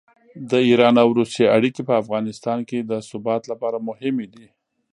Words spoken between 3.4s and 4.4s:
لپاره مهمې